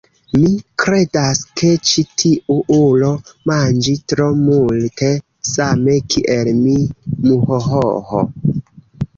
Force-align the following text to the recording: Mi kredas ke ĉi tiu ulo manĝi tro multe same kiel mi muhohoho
Mi 0.35 0.47
kredas 0.83 1.41
ke 1.61 1.67
ĉi 1.89 2.03
tiu 2.21 2.55
ulo 2.77 3.09
manĝi 3.51 3.95
tro 4.13 4.31
multe 4.39 5.13
same 5.51 5.99
kiel 6.15 6.51
mi 6.65 6.75
muhohoho 7.29 8.25